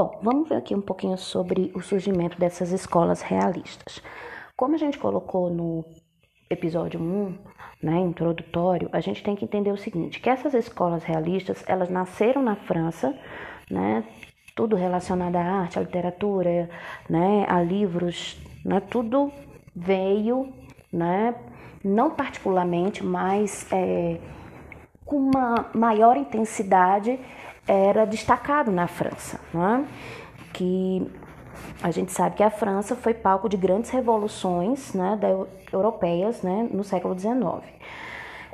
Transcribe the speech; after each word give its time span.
Bom, 0.00 0.16
vamos 0.22 0.48
ver 0.48 0.54
aqui 0.54 0.76
um 0.76 0.80
pouquinho 0.80 1.18
sobre 1.18 1.72
o 1.74 1.80
surgimento 1.82 2.38
dessas 2.38 2.70
escolas 2.70 3.20
realistas. 3.20 4.00
Como 4.56 4.76
a 4.76 4.78
gente 4.78 4.96
colocou 4.96 5.50
no 5.50 5.84
episódio 6.48 7.00
1, 7.00 7.36
né, 7.82 7.98
introdutório, 7.98 8.88
a 8.92 9.00
gente 9.00 9.24
tem 9.24 9.34
que 9.34 9.44
entender 9.44 9.72
o 9.72 9.76
seguinte, 9.76 10.20
que 10.20 10.30
essas 10.30 10.54
escolas 10.54 11.02
realistas, 11.02 11.64
elas 11.66 11.90
nasceram 11.90 12.40
na 12.40 12.54
França, 12.54 13.12
né, 13.68 14.04
tudo 14.54 14.76
relacionado 14.76 15.34
à 15.34 15.42
arte, 15.42 15.80
à 15.80 15.82
literatura, 15.82 16.70
né, 17.10 17.44
a 17.48 17.60
livros, 17.60 18.40
né, 18.64 18.78
tudo 18.78 19.32
veio, 19.74 20.52
né, 20.92 21.34
não 21.82 22.08
particularmente, 22.12 23.04
mas 23.04 23.66
é, 23.72 24.20
com 25.04 25.16
uma 25.16 25.70
maior 25.74 26.16
intensidade 26.16 27.18
era 27.68 28.06
destacado 28.06 28.70
na 28.72 28.88
França, 28.88 29.38
né, 29.52 29.86
que 30.52 31.06
a 31.82 31.90
gente 31.90 32.10
sabe 32.12 32.36
que 32.36 32.42
a 32.42 32.50
França 32.50 32.96
foi 32.96 33.14
palco 33.14 33.48
de 33.48 33.56
grandes 33.56 33.90
revoluções 33.90 34.94
né, 34.94 35.16
da, 35.20 35.28
europeias 35.72 36.42
né, 36.42 36.68
no 36.72 36.82
século 36.82 37.16
XIX. 37.18 37.62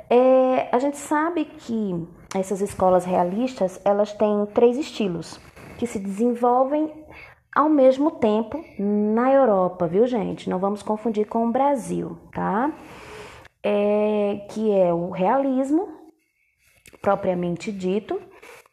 É, 0.09 0.69
a 0.71 0.77
gente 0.77 0.97
sabe 0.97 1.45
que 1.45 2.07
essas 2.35 2.61
escolas 2.61 3.05
realistas 3.05 3.81
elas 3.83 4.13
têm 4.13 4.45
três 4.53 4.77
estilos 4.77 5.39
que 5.77 5.87
se 5.87 5.97
desenvolvem 5.97 6.91
ao 7.55 7.69
mesmo 7.69 8.11
tempo 8.11 8.63
na 8.77 9.31
Europa, 9.31 9.87
viu 9.87 10.05
gente? 10.05 10.49
Não 10.49 10.59
vamos 10.59 10.83
confundir 10.83 11.25
com 11.25 11.47
o 11.47 11.51
Brasil, 11.51 12.17
tá? 12.33 12.71
É, 13.63 14.45
que 14.49 14.71
é 14.71 14.93
o 14.93 15.09
realismo 15.09 15.87
propriamente 17.01 17.71
dito, 17.71 18.21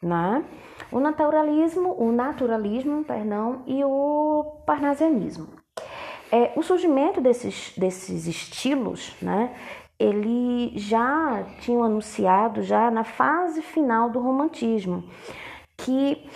né? 0.03 0.45
O 0.91 0.99
naturalismo, 0.99 1.95
o 1.99 2.11
naturalismo, 2.11 3.05
perdão, 3.05 3.63
e 3.67 3.85
o 3.85 4.63
parnasianismo. 4.67 5.49
É, 6.31 6.53
o 6.57 6.63
surgimento 6.63 7.21
desses, 7.21 7.73
desses 7.77 8.27
estilos, 8.27 9.15
né, 9.21 9.55
ele 9.99 10.73
já 10.77 11.45
tinha 11.61 11.85
anunciado 11.85 12.63
já 12.63 12.91
na 12.91 13.05
fase 13.05 13.63
final 13.63 14.11
do 14.11 14.19
romantismo, 14.19 15.05
que 15.77 16.27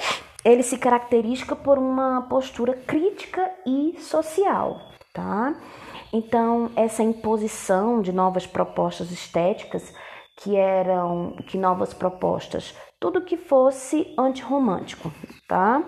ele 0.44 0.62
se 0.62 0.78
caracteriza 0.78 1.56
por 1.56 1.78
uma 1.78 2.22
postura 2.28 2.74
crítica 2.74 3.50
e 3.66 3.96
social, 3.98 4.80
tá? 5.12 5.56
Então, 6.12 6.70
essa 6.76 7.02
imposição 7.02 8.00
de 8.00 8.12
novas 8.12 8.46
propostas 8.46 9.10
estéticas, 9.10 9.92
que 10.36 10.54
eram 10.54 11.34
que 11.46 11.56
novas 11.56 11.94
propostas 11.94 12.74
tudo 13.00 13.22
que 13.22 13.36
fosse 13.36 14.14
antirromântico, 14.18 15.12
tá? 15.46 15.82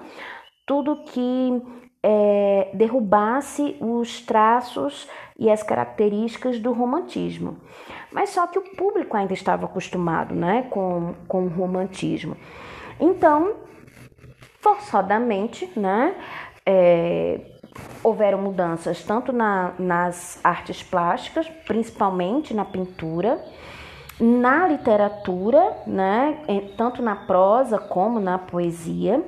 Tudo 0.67 1.05
que 1.05 1.63
é, 2.03 2.71
derrubasse 2.75 3.77
os 3.81 4.21
traços 4.23 5.09
e 5.39 5.51
as 5.51 5.63
características 5.63 6.59
do 6.59 6.73
romantismo. 6.73 7.59
Mas 8.13 8.31
só 8.31 8.47
que 8.47 8.59
o 8.59 8.77
público 8.77 9.17
ainda 9.17 9.33
estava 9.33 9.67
acostumado 9.67 10.35
né, 10.35 10.67
com, 10.71 11.15
com 11.27 11.45
o 11.45 11.49
romantismo. 11.49 12.37
Então, 13.01 13.57
forçadamente, 14.61 15.71
né, 15.79 16.15
é, 16.67 17.41
houveram 18.03 18.39
mudanças 18.39 19.03
tanto 19.03 19.33
na, 19.33 19.75
nas 19.79 20.41
artes 20.43 20.83
plásticas, 20.83 21.49
principalmente 21.67 22.55
na 22.55 22.65
pintura, 22.65 23.43
na 24.21 24.67
literatura, 24.67 25.77
né, 25.87 26.39
tanto 26.77 27.03
na 27.03 27.15
prosa 27.15 27.79
como 27.79 28.19
na 28.19 28.39
poesia. 28.39 29.25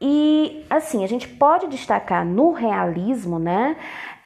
E 0.00 0.64
assim, 0.70 1.04
a 1.04 1.06
gente 1.06 1.28
pode 1.28 1.66
destacar 1.66 2.24
no 2.24 2.52
realismo, 2.52 3.38
né, 3.38 3.76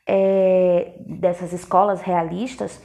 é, 0.07 0.95
dessas 1.07 1.53
escolas 1.53 2.01
realistas, 2.03 2.83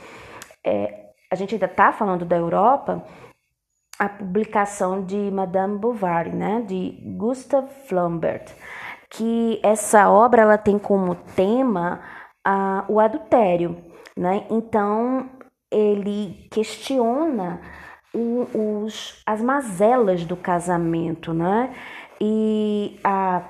é, 0.66 1.07
a 1.31 1.35
gente 1.35 1.55
ainda 1.55 1.66
está 1.66 1.91
falando 1.91 2.23
da 2.23 2.38
Europa, 2.38 3.03
a 4.00 4.07
publicação 4.07 5.03
de 5.03 5.17
Madame 5.31 5.77
Bovary, 5.77 6.31
né, 6.31 6.63
de 6.66 7.01
Gustav 7.17 7.67
Flaubert, 7.88 8.53
que 9.09 9.59
essa 9.63 10.09
obra 10.09 10.44
ela 10.44 10.57
tem 10.57 10.77
como 10.77 11.16
tema 11.16 12.01
a, 12.45 12.85
o 12.88 13.00
adultério, 13.00 13.77
né? 14.16 14.45
Então 14.50 15.29
ele 15.72 16.47
questiona 16.51 17.61
o, 18.13 18.47
os, 18.83 19.22
as 19.25 19.41
mazelas 19.41 20.25
do 20.25 20.35
casamento, 20.35 21.33
né? 21.33 21.73
E 22.19 23.00
a, 23.03 23.44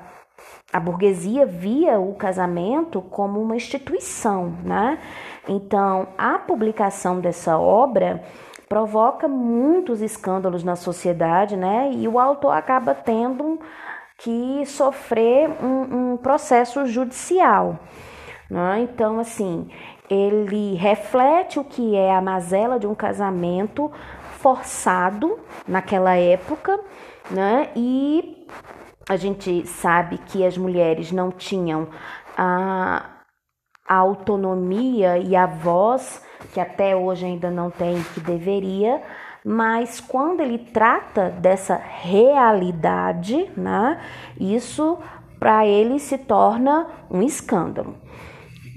a 0.73 0.79
burguesia 0.79 1.45
via 1.45 2.00
o 2.00 2.16
casamento 2.16 3.01
como 3.01 3.41
uma 3.41 3.56
instituição, 3.56 4.57
né? 4.63 5.00
Então, 5.47 6.07
a 6.17 6.38
publicação 6.38 7.19
dessa 7.19 7.57
obra 7.57 8.22
provoca 8.67 9.27
muitos 9.27 10.01
escândalos 10.01 10.63
na 10.63 10.75
sociedade, 10.75 11.56
né? 11.56 11.89
E 11.94 12.07
o 12.07 12.19
autor 12.19 12.51
acaba 12.51 12.94
tendo 12.94 13.59
que 14.17 14.66
sofrer 14.66 15.50
um, 15.63 16.13
um 16.13 16.17
processo 16.17 16.85
judicial. 16.85 17.79
Né? 18.49 18.81
Então, 18.81 19.19
assim, 19.19 19.69
ele 20.09 20.75
reflete 20.75 21.59
o 21.59 21.63
que 21.63 21.95
é 21.95 22.15
a 22.15 22.21
mazela 22.21 22.79
de 22.79 22.87
um 22.87 22.95
casamento 22.95 23.91
forçado 24.39 25.39
naquela 25.67 26.15
época, 26.15 26.79
né? 27.29 27.69
E 27.75 28.47
a 29.09 29.15
gente 29.17 29.65
sabe 29.67 30.17
que 30.17 30.45
as 30.45 30.57
mulheres 30.57 31.11
não 31.11 31.31
tinham 31.31 31.89
a, 32.37 33.05
a 33.87 33.95
autonomia 33.95 35.17
e 35.17 35.35
a 35.35 35.45
voz 35.45 36.23
que 36.53 36.59
até 36.59 36.95
hoje 36.95 37.25
ainda 37.25 37.49
não 37.49 37.69
tem, 37.69 38.01
que 38.13 38.19
deveria, 38.19 39.01
mas 39.43 39.99
quando 39.99 40.41
ele 40.41 40.57
trata 40.57 41.29
dessa 41.29 41.75
realidade, 41.75 43.49
né, 43.55 44.01
isso 44.39 44.97
para 45.39 45.65
ele 45.65 45.99
se 45.99 46.17
torna 46.17 46.87
um 47.09 47.21
escândalo. 47.21 47.95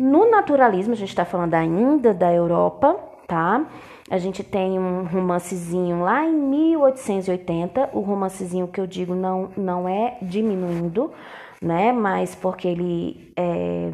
No 0.00 0.31
naturalismo, 0.31 0.94
a 0.94 0.97
gente 0.97 1.11
está 1.11 1.27
falando 1.27 1.53
ainda 1.53 2.15
da 2.15 2.33
Europa, 2.33 2.97
tá? 3.28 3.66
A 4.11 4.16
gente 4.16 4.43
tem 4.43 4.78
um 4.78 5.05
romancezinho 5.05 6.00
lá 6.00 6.25
em 6.25 6.33
1880, 6.33 7.91
o 7.93 8.00
romancezinho 8.00 8.66
que 8.66 8.81
eu 8.81 8.87
digo 8.87 9.15
não, 9.15 9.50
não 9.55 9.87
é 9.87 10.16
diminuindo, 10.22 11.12
né? 11.61 11.93
Mas 11.93 12.34
porque 12.34 12.66
ele 12.66 13.31
é, 13.37 13.93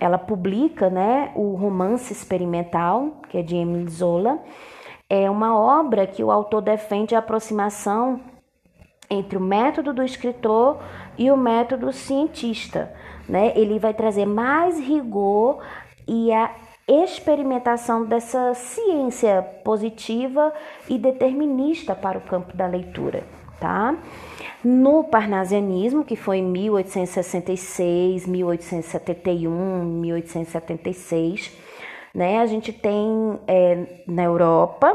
ela 0.00 0.16
publica, 0.16 0.88
né, 0.88 1.32
o 1.34 1.54
romance 1.54 2.10
experimental, 2.14 3.20
que 3.28 3.36
é 3.36 3.42
de 3.42 3.56
Emile 3.56 3.90
Zola. 3.90 4.38
É 5.06 5.30
uma 5.30 5.54
obra 5.54 6.06
que 6.06 6.24
o 6.24 6.30
autor 6.30 6.62
defende 6.62 7.14
a 7.14 7.18
aproximação 7.18 8.22
entre 9.08 9.38
o 9.38 9.40
método 9.40 9.92
do 9.92 10.02
escritor 10.02 10.80
e 11.16 11.30
o 11.30 11.36
método 11.36 11.92
cientista 11.92 12.92
né? 13.28 13.52
Ele 13.56 13.78
vai 13.78 13.92
trazer 13.94 14.26
mais 14.26 14.78
rigor 14.78 15.62
e 16.06 16.32
a 16.32 16.50
experimentação 16.88 18.04
dessa 18.04 18.54
ciência 18.54 19.42
positiva 19.64 20.52
e 20.88 20.96
determinista 20.98 21.94
para 21.96 22.18
o 22.18 22.20
campo 22.20 22.56
da 22.56 22.66
leitura, 22.66 23.24
tá? 23.58 23.96
No 24.62 25.02
parnasianismo, 25.04 26.04
que 26.04 26.14
foi 26.14 26.38
em 26.38 26.44
1866, 26.44 28.26
1871, 28.26 29.84
1876, 29.84 31.52
né? 32.14 32.38
A 32.38 32.46
gente 32.46 32.72
tem 32.72 33.40
é, 33.48 34.02
na 34.06 34.22
Europa 34.22 34.94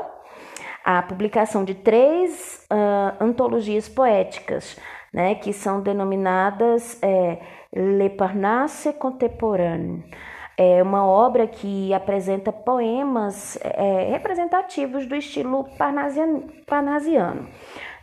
a 0.84 1.02
publicação 1.02 1.64
de 1.64 1.76
três 1.76 2.66
uh, 2.72 3.24
antologias 3.24 3.88
poéticas, 3.88 4.78
né? 5.14 5.36
Que 5.36 5.54
são 5.54 5.82
denominadas 5.82 7.02
é, 7.02 7.40
Le 7.74 8.10
Parnasse 8.10 8.94
Contemporain. 8.94 10.04
É 10.58 10.84
uma 10.84 11.06
obra 11.06 11.48
que 11.48 11.94
apresenta 11.94 12.52
poemas 12.52 13.58
é, 13.62 14.10
representativos 14.12 15.08
do 15.08 15.16
estilo 15.16 15.66
parnasiano. 15.78 16.44
parnasiano. 16.68 17.48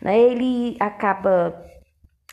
Né? 0.01 0.19
Ele 0.19 0.75
acaba 0.79 1.55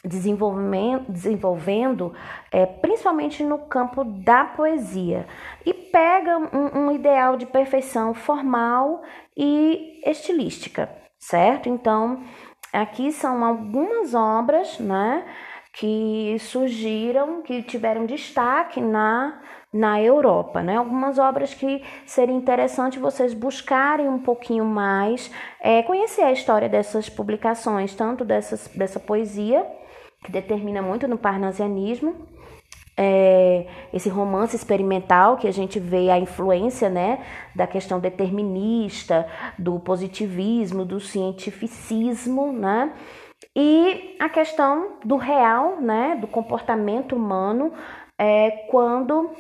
desenvolvendo 0.04 2.14
é, 2.52 2.64
principalmente 2.64 3.42
no 3.42 3.58
campo 3.58 4.04
da 4.04 4.44
poesia 4.44 5.26
e 5.64 5.74
pega 5.74 6.38
um, 6.38 6.86
um 6.86 6.92
ideal 6.92 7.36
de 7.36 7.46
perfeição 7.46 8.14
formal 8.14 9.02
e 9.36 10.00
estilística, 10.06 10.88
certo? 11.18 11.68
Então, 11.68 12.22
aqui 12.72 13.10
são 13.10 13.44
algumas 13.44 14.14
obras, 14.14 14.78
né? 14.78 15.24
Que 15.78 16.36
surgiram, 16.40 17.42
que 17.42 17.62
tiveram 17.62 18.06
destaque 18.06 18.80
na, 18.80 19.42
na 19.72 20.00
Europa, 20.00 20.62
né? 20.62 20.76
Algumas 20.76 21.18
obras 21.18 21.52
que 21.52 21.82
seria 22.06 22.34
interessante 22.34 22.98
vocês 22.98 23.34
buscarem 23.34 24.08
um 24.08 24.18
pouquinho 24.18 24.64
mais, 24.64 25.30
é, 25.60 25.82
conhecer 25.82 26.22
a 26.22 26.32
história 26.32 26.68
dessas 26.68 27.10
publicações, 27.10 27.94
tanto 27.94 28.24
dessas, 28.24 28.68
dessa 28.68 28.98
poesia 28.98 29.66
que 30.24 30.32
determina 30.32 30.80
muito 30.80 31.06
no 31.06 31.18
parnasianismo. 31.18 32.26
É, 32.98 33.66
esse 33.92 34.08
romance 34.08 34.56
experimental 34.56 35.36
que 35.36 35.46
a 35.46 35.52
gente 35.52 35.78
vê 35.78 36.08
a 36.08 36.18
influência 36.18 36.88
né, 36.88 37.22
da 37.54 37.66
questão 37.66 38.00
determinista, 38.00 39.28
do 39.58 39.78
positivismo, 39.78 40.86
do 40.86 40.98
cientificismo, 40.98 42.50
né? 42.50 42.94
E 43.54 44.16
a 44.18 44.28
questão 44.28 44.98
do 45.04 45.16
real, 45.16 45.80
né, 45.80 46.16
do 46.16 46.26
comportamento 46.26 47.16
humano, 47.16 47.72
é, 48.18 48.50
quando 48.70 49.30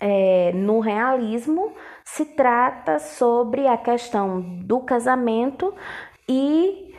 é, 0.00 0.52
no 0.52 0.80
realismo 0.80 1.72
se 2.04 2.24
trata 2.24 2.98
sobre 2.98 3.66
a 3.66 3.76
questão 3.76 4.40
do 4.40 4.80
casamento 4.80 5.74
e 6.28 6.94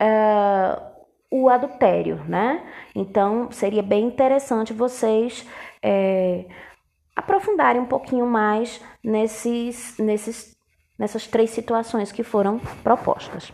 uh, 0.00 0.96
o 1.30 1.48
adultério, 1.48 2.24
né? 2.28 2.64
Então 2.94 3.50
seria 3.50 3.82
bem 3.82 4.06
interessante 4.06 4.72
vocês 4.72 5.46
é, 5.82 6.46
aprofundarem 7.14 7.80
um 7.80 7.86
pouquinho 7.86 8.26
mais 8.26 8.80
nesses, 9.04 9.98
nesses, 9.98 10.56
nessas 10.98 11.26
três 11.26 11.50
situações 11.50 12.10
que 12.10 12.22
foram 12.22 12.58
propostas. 12.82 13.52